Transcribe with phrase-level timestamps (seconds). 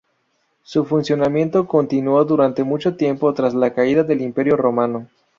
[0.63, 5.07] Su funcionamiento continuó durante mucho tiempo tras la caída del Imperio romano.